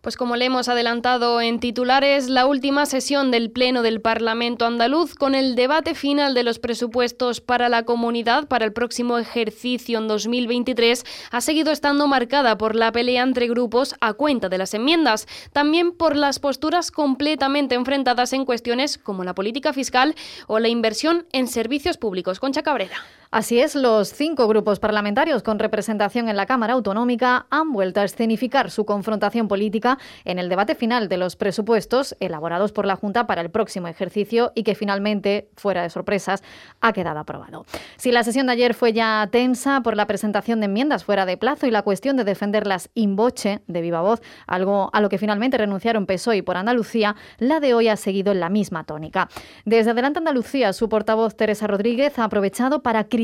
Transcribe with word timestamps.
Pues 0.00 0.16
como 0.16 0.36
le 0.36 0.46
hemos 0.46 0.70
adelantado 0.70 1.42
en 1.42 1.60
titulares, 1.60 2.30
la 2.30 2.46
última 2.46 2.86
sesión 2.86 3.30
del 3.30 3.50
Pleno 3.50 3.82
del 3.82 4.00
Parlamento 4.00 4.64
andaluz 4.64 5.14
con 5.14 5.34
el 5.34 5.54
debate 5.54 5.94
final 5.94 6.32
de 6.32 6.42
los 6.42 6.58
presupuestos 6.58 7.42
para 7.42 7.68
la 7.68 7.82
comunidad 7.82 8.48
para 8.48 8.64
el 8.64 8.72
próximo 8.72 9.18
ejercicio 9.18 9.98
en 9.98 10.08
2023 10.08 11.04
ha 11.30 11.40
seguido 11.42 11.70
estando 11.70 12.06
marcada 12.06 12.56
por 12.56 12.76
la 12.76 12.92
pelea 12.92 13.22
entre 13.22 13.46
grupos 13.46 13.94
a 14.00 14.14
cuenta 14.14 14.48
de 14.48 14.56
las 14.56 14.72
enmiendas, 14.72 15.28
también 15.52 15.92
por 15.92 16.16
las 16.16 16.38
posturas 16.38 16.90
completamente 16.90 17.74
enfrentadas 17.74 18.32
en 18.32 18.46
cuestiones 18.46 18.96
como 18.96 19.22
la 19.22 19.34
política 19.34 19.74
fiscal 19.74 20.14
o 20.46 20.60
la 20.60 20.68
inversión 20.68 21.26
en 21.32 21.46
servicios 21.46 21.98
públicos. 21.98 22.40
Concha 22.40 22.62
Cabrera. 22.62 22.96
Así 23.32 23.60
es, 23.60 23.76
los 23.76 24.12
cinco 24.12 24.48
grupos 24.48 24.80
parlamentarios 24.80 25.44
con 25.44 25.60
representación 25.60 26.28
en 26.28 26.34
la 26.34 26.46
Cámara 26.46 26.72
Autonómica 26.72 27.46
han 27.48 27.70
vuelto 27.70 28.00
a 28.00 28.04
escenificar 28.04 28.72
su 28.72 28.84
confrontación 28.84 29.46
política 29.46 29.98
en 30.24 30.40
el 30.40 30.48
debate 30.48 30.74
final 30.74 31.08
de 31.08 31.16
los 31.16 31.36
presupuestos 31.36 32.16
elaborados 32.18 32.72
por 32.72 32.86
la 32.86 32.96
Junta 32.96 33.28
para 33.28 33.40
el 33.40 33.48
próximo 33.48 33.86
ejercicio 33.86 34.50
y 34.56 34.64
que 34.64 34.74
finalmente, 34.74 35.48
fuera 35.54 35.84
de 35.84 35.90
sorpresas, 35.90 36.42
ha 36.80 36.92
quedado 36.92 37.20
aprobado. 37.20 37.66
Si 37.98 38.10
la 38.10 38.24
sesión 38.24 38.46
de 38.46 38.54
ayer 38.54 38.74
fue 38.74 38.92
ya 38.92 39.28
tensa 39.30 39.80
por 39.80 39.96
la 39.96 40.08
presentación 40.08 40.58
de 40.58 40.66
enmiendas 40.66 41.04
fuera 41.04 41.24
de 41.24 41.36
plazo 41.36 41.68
y 41.68 41.70
la 41.70 41.82
cuestión 41.82 42.16
de 42.16 42.24
defenderlas 42.24 42.90
in 42.94 43.14
voce, 43.14 43.62
de 43.68 43.80
viva 43.80 44.00
voz, 44.00 44.20
algo 44.48 44.90
a 44.92 45.00
lo 45.00 45.08
que 45.08 45.18
finalmente 45.18 45.56
renunciaron 45.56 46.06
PSOE 46.06 46.38
y 46.38 46.42
por 46.42 46.56
Andalucía, 46.56 47.14
la 47.38 47.60
de 47.60 47.74
hoy 47.74 47.86
ha 47.86 47.96
seguido 47.96 48.32
en 48.32 48.40
la 48.40 48.48
misma 48.48 48.82
tónica. 48.82 49.28
Desde 49.64 49.92
Adelante 49.92 50.18
Andalucía, 50.18 50.72
su 50.72 50.88
portavoz 50.88 51.36
Teresa 51.36 51.68
Rodríguez 51.68 52.18
ha 52.18 52.24
aprovechado 52.24 52.82
para 52.82 53.04
criticar 53.04 53.19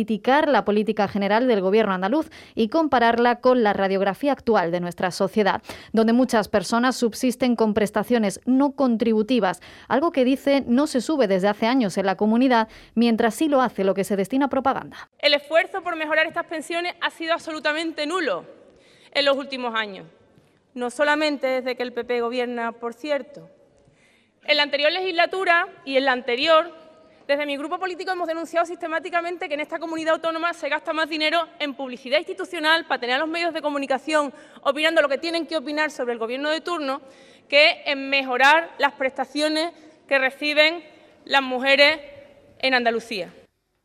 la 0.47 0.65
política 0.65 1.09
general 1.09 1.49
del 1.49 1.63
gobierno 1.63 1.95
andaluz 1.95 2.31
y 2.55 2.69
compararla 2.69 3.41
con 3.41 3.63
la 3.63 3.73
radiografía 3.73 4.33
actual 4.33 4.71
de 4.71 4.81
nuestra 4.81 5.11
sociedad, 5.11 5.63
donde 5.93 6.13
muchas 6.13 6.49
personas 6.49 6.97
subsisten 6.97 7.57
con 7.57 7.73
prestaciones 7.73 8.41
no 8.45 8.73
contributivas, 8.73 9.61
algo 9.89 10.13
que 10.13 10.25
dice 10.25 10.65
no 10.67 10.87
se 10.87 11.01
sube 11.01 11.29
desde 11.29 11.49
hace 11.49 11.67
años 11.67 11.97
en 11.97 12.07
la 12.07 12.17
comunidad, 12.17 12.69
mientras 12.95 13.35
sí 13.35 13.49
lo 13.49 13.63
hace 13.63 13.85
lo 13.85 13.95
que 13.95 14.05
se 14.05 14.17
destina 14.17 14.47
a 14.47 14.49
propaganda. 14.49 15.09
El 15.19 15.33
esfuerzo 15.33 15.83
por 15.83 15.97
mejorar 15.97 16.27
estas 16.27 16.47
pensiones 16.47 16.95
ha 17.01 17.11
sido 17.11 17.33
absolutamente 17.33 18.07
nulo 18.07 18.45
en 19.13 19.25
los 19.25 19.37
últimos 19.37 19.75
años, 19.75 20.07
no 20.75 20.91
solamente 20.91 21.47
desde 21.47 21.75
que 21.75 21.83
el 21.83 21.93
PP 21.93 22.21
gobierna, 22.21 22.73
por 22.73 22.93
cierto. 22.93 23.49
En 24.45 24.59
la 24.59 24.63
anterior 24.63 24.93
legislatura 24.93 25.69
y 25.85 25.97
en 25.97 26.05
la 26.05 26.13
anterior 26.13 26.86
desde 27.27 27.45
mi 27.45 27.57
grupo 27.57 27.79
político 27.79 28.13
hemos 28.13 28.29
denunciado 28.29 28.67
sistemáticamente 28.67 29.49
que 29.49 29.55
en 29.55 29.61
esta 29.61 29.79
comunidad 29.79 30.15
autónoma 30.15 30.53
se 30.53 30.69
gasta 30.69 30.93
más 30.93 31.09
dinero 31.09 31.49
en 31.59 31.75
publicidad 31.75 32.19
institucional 32.19 32.87
para 32.87 33.01
tener 33.01 33.17
a 33.17 33.19
los 33.19 33.29
medios 33.29 33.53
de 33.53 33.63
comunicación 33.63 34.33
opinando 34.63 35.03
lo 35.03 35.09
que 35.09 35.19
tienen 35.19 35.47
que 35.47 35.57
opinar 35.57 35.91
sobre 35.91 36.13
el 36.13 36.19
Gobierno 36.19 36.51
de 36.51 36.61
turno 36.61 37.01
que 37.49 37.83
en 37.87 38.11
mejorar 38.11 38.71
las 38.79 38.93
prestaciones 38.93 39.73
que 40.07 40.19
reciben 40.19 40.85
las 41.25 41.43
mujeres 41.43 42.01
en 42.61 42.75
Andalucía 42.75 43.33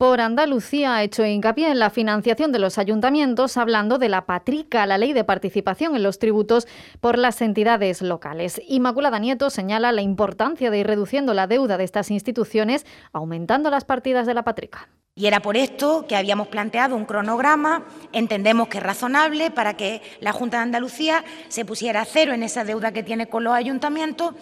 por 0.02 0.19
Andalucía 0.19 0.95
ha 0.95 1.03
hecho 1.03 1.23
hincapié 1.23 1.69
en 1.69 1.77
la 1.77 1.91
financiación 1.91 2.52
de 2.52 2.57
los 2.57 2.80
ayuntamientos, 2.80 3.55
hablando 3.55 3.99
de 3.99 4.09
la 4.09 4.25
patrica, 4.25 4.88
la 4.88 4.97
ley 4.97 5.13
de 5.13 5.23
participación 5.23 5.95
en 5.95 6.02
los 6.02 6.17
tributos 6.17 6.67
por 6.99 7.19
las 7.19 7.39
entidades 7.39 8.02
locales. 8.02 8.59
Inmaculada 8.67 9.19
Nieto 9.19 9.52
señala 9.52 9.91
la 9.91 10.02
importancia 10.02 10.72
de 10.72 10.79
ir 10.79 10.88
reduciendo 10.88 11.35
la 11.35 11.45
deuda 11.45 11.77
de 11.77 11.83
estas 11.83 12.09
instituciones, 12.09 12.83
aumentando 13.13 13.69
las 13.69 13.85
partidas 13.85 14.25
de 14.25 14.33
la 14.33 14.41
patrica. 14.41 14.89
Y 15.13 15.27
era 15.27 15.39
por 15.39 15.55
esto 15.55 16.07
que 16.07 16.16
habíamos 16.16 16.47
planteado 16.47 16.95
un 16.95 17.05
cronograma, 17.05 17.85
entendemos 18.11 18.69
que 18.69 18.79
es 18.79 18.83
razonable, 18.83 19.52
para 19.52 19.77
que 19.77 20.02
la 20.19 20.33
Junta 20.33 20.57
de 20.57 20.63
Andalucía 20.63 21.23
se 21.47 21.63
pusiera 21.63 22.02
a 22.02 22.05
cero 22.05 22.33
en 22.33 22.41
esa 22.41 22.63
deuda 22.63 22.91
que 22.91 23.03
tiene 23.03 23.27
con 23.27 23.44
los 23.44 23.53
ayuntamientos, 23.53 24.33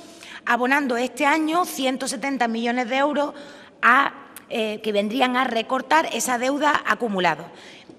abonando 0.45 0.95
este 0.95 1.25
año 1.25 1.65
170 1.65 2.47
millones 2.47 2.87
de 2.87 2.95
euros 2.95 3.33
a 3.81 4.28
eh, 4.49 4.81
que 4.81 4.91
vendrían 4.91 5.37
a 5.37 5.43
recortar 5.43 6.09
esa 6.13 6.37
deuda 6.37 6.83
acumulada. 6.85 7.51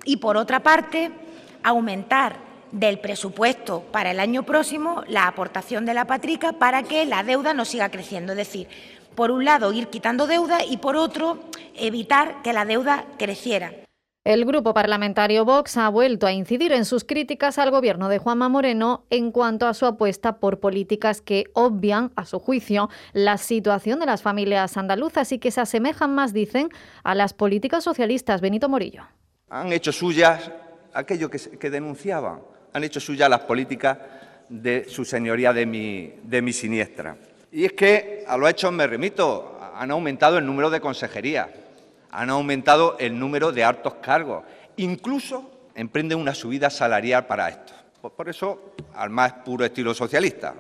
Y, 0.05 0.16
por 0.16 0.37
otra 0.37 0.61
parte, 0.61 1.11
aumentar 1.62 2.37
del 2.72 2.99
presupuesto 3.00 3.83
para 3.93 4.12
el 4.12 4.21
año 4.21 4.44
próximo 4.44 5.03
la 5.09 5.27
aportación 5.27 5.84
de 5.87 5.94
la 5.94 6.06
patrica 6.06 6.53
para 6.53 6.83
que 6.83 7.05
la 7.06 7.22
deuda 7.22 7.55
no 7.55 7.65
siga 7.65 7.91
creciendo. 7.91 8.33
Es 8.33 8.38
decir, 8.38 8.69
por 9.15 9.31
un 9.31 9.44
lado, 9.44 9.72
ir 9.72 9.88
quitando 9.88 10.27
deuda 10.27 10.65
y, 10.65 10.77
por 10.77 10.97
otro, 10.97 11.41
evitar 11.75 12.43
que 12.43 12.53
la 12.53 12.65
deuda 12.65 13.05
creciera. 13.19 13.72
El 14.25 14.44
grupo 14.44 14.75
parlamentario 14.75 15.47
Vox 15.47 15.78
ha 15.78 15.88
vuelto 15.88 16.26
a 16.26 16.32
incidir 16.32 16.72
en 16.72 16.84
sus 16.84 17.04
críticas 17.04 17.56
al 17.56 17.70
gobierno 17.70 18.10
de 18.10 18.19
Juanma 18.19 18.50
Moreno 18.50 19.06
en 19.08 19.32
cuanto 19.32 19.66
a 19.66 19.72
su 19.72 19.86
apuesta 19.86 20.36
por 20.41 20.60
políticas 20.60 21.22
que 21.22 21.44
obvian, 21.54 22.12
a 22.16 22.26
su 22.26 22.38
juicio, 22.38 22.91
la 23.14 23.38
situación 23.38 23.98
de 23.98 24.04
las 24.04 24.20
familias 24.20 24.76
andaluzas 24.76 25.32
y 25.32 25.38
que 25.38 25.50
se 25.50 25.62
asemejan 25.62 26.14
más, 26.14 26.34
dicen, 26.34 26.69
a 27.03 27.14
las 27.14 27.32
políticas 27.32 27.82
socialistas. 27.82 28.42
Benito 28.42 28.69
Morillo. 28.69 29.04
Han 29.48 29.72
hecho 29.72 29.91
suyas 29.91 30.50
aquello 30.92 31.31
que, 31.31 31.70
denunciaban, 31.70 32.41
han 32.75 32.84
hecho 32.84 33.00
suyas 33.00 33.31
las 33.31 33.41
políticas 33.41 33.97
de 34.50 34.87
su 34.87 35.06
señoría 35.06 35.54
de 35.54 35.64
mi, 35.64 36.52
siniestra. 36.52 37.16
Y 37.50 37.64
es 37.64 37.72
que 37.72 38.22
a 38.28 38.37
los 38.37 38.50
hechos 38.50 38.70
me 38.70 38.87
remito, 38.87 39.58
han 39.75 39.91
aumentado 39.91 40.37
el 40.37 40.44
número 40.44 40.69
de 40.69 40.78
consejerías 40.78 41.48
han 42.10 42.31
aumentado 42.31 42.97
el 42.98 43.19
número 43.19 43.53
de 43.53 43.65
altos 43.65 43.94
cargos, 43.94 44.44
incluso 44.76 45.69
emprenden 45.75 46.19
una 46.19 46.34
subida 46.34 46.71
salarial 46.71 47.26
para 47.26 47.48
esto. 47.48 47.72
Pues 48.00 48.12
por 48.15 48.28
eso, 48.28 48.75
al 48.94 49.10
más 49.10 49.32
puro 49.44 49.65
estilo 49.65 49.94
socialista, 49.94 50.54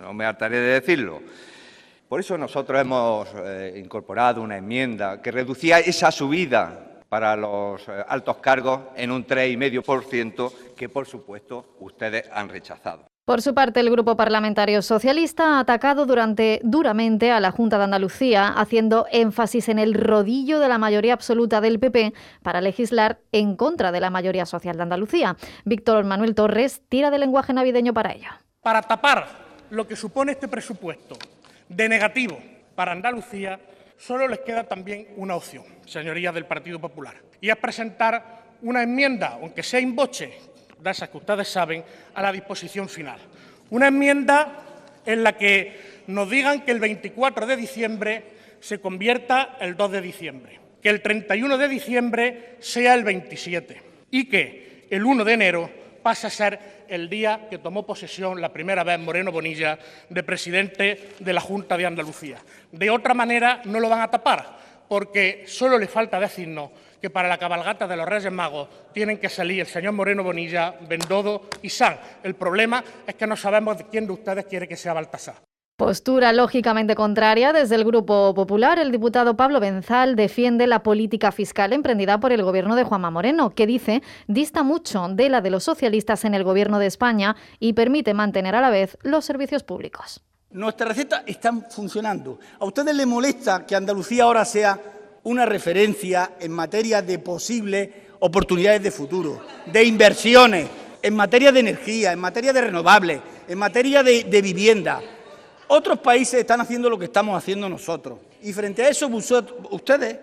no 0.00 0.12
me 0.12 0.24
hartaré 0.24 0.58
de 0.58 0.80
decirlo. 0.80 1.20
Por 2.08 2.20
eso 2.20 2.36
nosotros 2.36 2.80
hemos 2.80 3.28
eh, 3.36 3.80
incorporado 3.82 4.42
una 4.42 4.56
enmienda 4.56 5.22
que 5.22 5.30
reducía 5.30 5.78
esa 5.78 6.10
subida 6.10 7.00
para 7.08 7.36
los 7.36 7.86
eh, 7.88 8.04
altos 8.08 8.38
cargos 8.38 8.80
en 8.96 9.12
un 9.12 9.24
3,5% 9.24 10.74
que, 10.74 10.88
por 10.88 11.06
supuesto, 11.06 11.76
ustedes 11.78 12.24
han 12.32 12.48
rechazado. 12.48 13.06
Por 13.30 13.42
su 13.42 13.54
parte, 13.54 13.78
el 13.78 13.90
Grupo 13.90 14.16
Parlamentario 14.16 14.82
Socialista 14.82 15.54
ha 15.54 15.60
atacado 15.60 16.04
durante, 16.04 16.58
duramente 16.64 17.30
a 17.30 17.38
la 17.38 17.52
Junta 17.52 17.78
de 17.78 17.84
Andalucía, 17.84 18.48
haciendo 18.48 19.06
énfasis 19.12 19.68
en 19.68 19.78
el 19.78 19.94
rodillo 19.94 20.58
de 20.58 20.66
la 20.66 20.78
mayoría 20.78 21.12
absoluta 21.12 21.60
del 21.60 21.78
PP 21.78 22.12
para 22.42 22.60
legislar 22.60 23.20
en 23.30 23.54
contra 23.54 23.92
de 23.92 24.00
la 24.00 24.10
mayoría 24.10 24.46
social 24.46 24.76
de 24.76 24.82
Andalucía. 24.82 25.36
Víctor 25.64 26.04
Manuel 26.04 26.34
Torres 26.34 26.82
tira 26.88 27.12
del 27.12 27.20
lenguaje 27.20 27.52
navideño 27.52 27.94
para 27.94 28.14
ello. 28.14 28.30
Para 28.62 28.82
tapar 28.82 29.28
lo 29.70 29.86
que 29.86 29.94
supone 29.94 30.32
este 30.32 30.48
presupuesto 30.48 31.16
de 31.68 31.88
negativo 31.88 32.36
para 32.74 32.90
Andalucía, 32.90 33.60
solo 33.96 34.26
les 34.26 34.40
queda 34.40 34.64
también 34.64 35.06
una 35.16 35.36
opción, 35.36 35.62
señorías 35.86 36.34
del 36.34 36.46
Partido 36.46 36.80
Popular, 36.80 37.14
y 37.40 37.48
es 37.48 37.56
presentar 37.58 38.40
una 38.62 38.82
enmienda, 38.82 39.38
aunque 39.40 39.62
sea 39.62 39.78
en 39.78 39.94
boche, 39.94 40.36
esas 40.84 41.08
que 41.08 41.18
ustedes 41.18 41.48
saben, 41.48 41.84
a 42.14 42.22
la 42.22 42.32
disposición 42.32 42.88
final. 42.88 43.18
Una 43.70 43.88
enmienda 43.88 44.62
en 45.04 45.22
la 45.22 45.36
que 45.36 46.02
nos 46.06 46.28
digan 46.30 46.62
que 46.62 46.72
el 46.72 46.80
24 46.80 47.46
de 47.46 47.56
diciembre 47.56 48.24
se 48.60 48.80
convierta 48.80 49.56
el 49.60 49.76
2 49.76 49.92
de 49.92 50.00
diciembre, 50.00 50.60
que 50.82 50.90
el 50.90 51.02
31 51.02 51.58
de 51.58 51.68
diciembre 51.68 52.56
sea 52.60 52.94
el 52.94 53.04
27 53.04 53.82
y 54.10 54.28
que 54.28 54.86
el 54.90 55.04
1 55.04 55.24
de 55.24 55.32
enero 55.32 55.70
pase 56.02 56.26
a 56.26 56.30
ser 56.30 56.84
el 56.88 57.08
día 57.08 57.46
que 57.48 57.58
tomó 57.58 57.86
posesión 57.86 58.40
la 58.40 58.52
primera 58.52 58.84
vez 58.84 58.98
Moreno 58.98 59.32
Bonilla 59.32 59.78
de 60.08 60.22
presidente 60.22 61.10
de 61.18 61.32
la 61.32 61.40
Junta 61.40 61.76
de 61.76 61.86
Andalucía. 61.86 62.38
De 62.72 62.90
otra 62.90 63.14
manera 63.14 63.62
no 63.64 63.80
lo 63.80 63.88
van 63.88 64.00
a 64.00 64.10
tapar, 64.10 64.58
porque 64.90 65.44
solo 65.46 65.78
le 65.78 65.86
falta 65.86 66.18
decirnos 66.18 66.70
que 67.00 67.10
para 67.10 67.28
la 67.28 67.38
cabalgata 67.38 67.86
de 67.86 67.96
los 67.96 68.06
Reyes 68.06 68.32
Magos 68.32 68.66
tienen 68.92 69.18
que 69.18 69.28
salir 69.28 69.60
el 69.60 69.68
señor 69.68 69.92
Moreno 69.92 70.24
Bonilla, 70.24 70.74
Bendodo 70.88 71.42
y 71.62 71.68
San. 71.68 71.96
El 72.24 72.34
problema 72.34 72.82
es 73.06 73.14
que 73.14 73.24
no 73.24 73.36
sabemos 73.36 73.78
de 73.78 73.84
quién 73.84 74.08
de 74.08 74.14
ustedes 74.14 74.46
quiere 74.46 74.66
que 74.66 74.74
sea 74.74 74.92
Baltasar. 74.92 75.36
Postura 75.76 76.32
lógicamente 76.32 76.96
contraria 76.96 77.52
desde 77.52 77.76
el 77.76 77.84
Grupo 77.84 78.34
Popular, 78.34 78.80
el 78.80 78.90
diputado 78.90 79.36
Pablo 79.36 79.60
Benzal 79.60 80.16
defiende 80.16 80.66
la 80.66 80.82
política 80.82 81.30
fiscal 81.30 81.72
emprendida 81.72 82.18
por 82.18 82.32
el 82.32 82.42
gobierno 82.42 82.74
de 82.74 82.82
Juanma 82.82 83.12
Moreno, 83.12 83.50
que 83.50 83.68
dice 83.68 84.02
dista 84.26 84.64
mucho 84.64 85.06
de 85.08 85.28
la 85.28 85.40
de 85.40 85.50
los 85.50 85.62
socialistas 85.62 86.24
en 86.24 86.34
el 86.34 86.42
gobierno 86.42 86.80
de 86.80 86.86
España 86.86 87.36
y 87.60 87.74
permite 87.74 88.12
mantener 88.12 88.56
a 88.56 88.60
la 88.60 88.70
vez 88.70 88.98
los 89.02 89.24
servicios 89.24 89.62
públicos. 89.62 90.24
Nuestras 90.52 90.88
recetas 90.88 91.22
están 91.26 91.70
funcionando. 91.70 92.40
¿A 92.58 92.64
ustedes 92.64 92.92
les 92.96 93.06
molesta 93.06 93.64
que 93.64 93.76
Andalucía 93.76 94.24
ahora 94.24 94.44
sea 94.44 94.80
una 95.22 95.46
referencia 95.46 96.32
en 96.40 96.50
materia 96.50 97.02
de 97.02 97.20
posibles 97.20 97.88
oportunidades 98.18 98.82
de 98.82 98.90
futuro, 98.90 99.40
de 99.66 99.84
inversiones, 99.84 100.66
en 101.00 101.14
materia 101.14 101.52
de 101.52 101.60
energía, 101.60 102.12
en 102.12 102.18
materia 102.18 102.52
de 102.52 102.62
renovables, 102.62 103.20
en 103.46 103.58
materia 103.58 104.02
de, 104.02 104.42
vivienda. 104.42 105.00
Otros 105.68 106.00
países 106.00 106.40
están 106.40 106.60
haciendo 106.60 106.90
lo 106.90 106.98
que 106.98 107.04
estamos 107.04 107.38
haciendo 107.38 107.68
nosotros. 107.68 108.18
Y 108.42 108.52
frente 108.52 108.82
a 108.82 108.88
eso, 108.88 109.06
ustedes, 109.06 110.18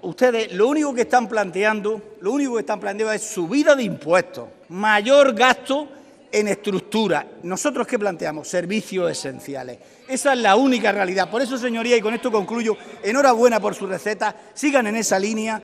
ustedes 0.00 0.52
lo 0.54 0.66
único 0.66 0.92
que 0.92 1.02
están 1.02 1.28
planteando, 1.28 2.16
lo 2.20 2.32
único 2.32 2.54
que 2.54 2.60
están 2.60 2.80
planteando 2.80 3.12
es 3.12 3.22
subida 3.22 3.76
de 3.76 3.84
impuestos, 3.84 4.48
mayor 4.70 5.34
gasto 5.34 5.88
en 6.32 6.48
estructura. 6.48 7.26
¿Nosotros 7.42 7.86
qué 7.86 7.98
planteamos? 7.98 8.48
Servicios 8.48 9.10
esenciales. 9.10 9.78
Esa 10.08 10.32
es 10.32 10.38
la 10.40 10.56
única 10.56 10.90
realidad. 10.90 11.30
Por 11.30 11.42
eso, 11.42 11.58
señoría, 11.58 11.96
y 11.96 12.00
con 12.00 12.14
esto 12.14 12.32
concluyo, 12.32 12.76
enhorabuena 13.02 13.60
por 13.60 13.74
su 13.74 13.86
receta, 13.86 14.34
sigan 14.54 14.86
en 14.86 14.96
esa 14.96 15.18
línea 15.18 15.60